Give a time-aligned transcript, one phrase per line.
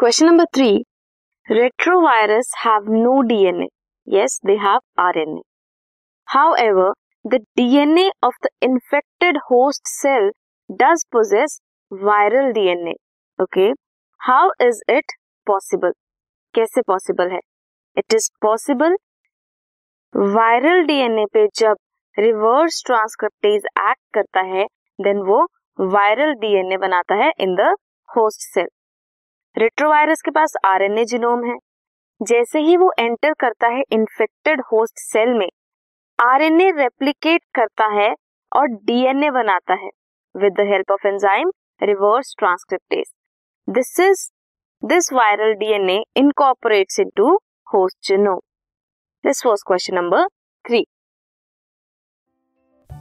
[0.00, 0.68] Question number three
[1.46, 3.66] retrovirus have no DNA
[4.08, 5.40] yes they have RNA
[6.58, 6.92] however
[7.24, 10.30] the DNA of the infected host cell
[10.70, 11.58] does possess
[11.92, 12.94] viral DNA
[13.38, 13.68] okay
[14.20, 15.12] how is it
[15.46, 15.92] possible
[16.54, 17.40] कैसे possible है?
[17.96, 18.96] It is possible
[20.14, 21.76] viral DNA पे जब
[22.16, 24.66] reverse transcriptase act करता है
[24.98, 25.46] then वो
[25.78, 27.74] viral DNA बनाता है in the
[28.08, 28.68] host cell
[29.56, 31.56] retrovirus के पास आरएनए जीनोम है।
[32.20, 35.48] जैसे ही वो एंटर करता है इन्फेक्टेड होस्ट सेल में,
[36.18, 38.14] आरएनए रेप्लिकेट करता है
[38.52, 39.90] और डीएनए बनाता है
[40.34, 41.50] with the help of enzyme
[41.80, 43.12] reverse transcriptase
[43.68, 44.28] this is
[44.82, 47.34] this viral DNA incorporates into
[47.66, 48.40] host genome
[49.24, 50.26] this was question number
[50.64, 50.84] three